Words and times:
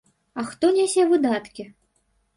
І 0.43 0.45
хто 0.53 0.71
нясе 0.79 1.05
выдаткі? 1.13 1.67